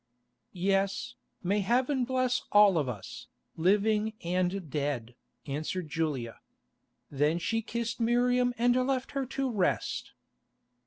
[0.53, 1.13] "Yes,
[1.43, 5.13] may Heaven bless all of us, living and dead,"
[5.45, 6.39] answered Julia.
[7.11, 10.13] Then she kissed Miriam and left her to her rest.